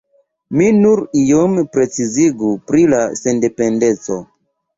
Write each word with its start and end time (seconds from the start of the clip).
Mi 0.61 0.69
nur 0.77 1.01
iom 1.23 1.53
precizigu 1.75 2.49
pri 2.71 2.87
la 2.95 3.03
sendependeco. 3.21 4.19